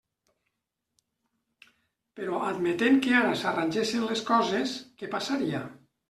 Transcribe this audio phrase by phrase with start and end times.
[2.19, 5.61] Però admetent que ara s'arrangessen les coses, ¿què passaria?